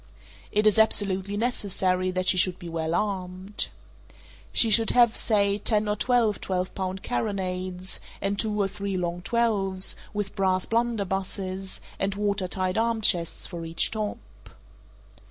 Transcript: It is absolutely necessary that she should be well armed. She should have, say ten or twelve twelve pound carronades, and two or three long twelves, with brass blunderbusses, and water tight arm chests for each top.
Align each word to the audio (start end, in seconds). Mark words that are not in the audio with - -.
It 0.51 0.65
is 0.65 0.79
absolutely 0.79 1.37
necessary 1.37 2.09
that 2.09 2.27
she 2.27 2.35
should 2.35 2.57
be 2.57 2.67
well 2.67 2.95
armed. 2.95 3.67
She 4.51 4.71
should 4.71 4.89
have, 4.89 5.15
say 5.15 5.59
ten 5.59 5.87
or 5.87 5.95
twelve 5.95 6.41
twelve 6.41 6.73
pound 6.73 7.03
carronades, 7.03 7.99
and 8.19 8.39
two 8.39 8.59
or 8.59 8.67
three 8.67 8.97
long 8.97 9.21
twelves, 9.21 9.95
with 10.11 10.35
brass 10.35 10.65
blunderbusses, 10.65 11.81
and 11.99 12.15
water 12.15 12.47
tight 12.47 12.79
arm 12.79 13.01
chests 13.01 13.45
for 13.45 13.63
each 13.63 13.91
top. 13.91 14.17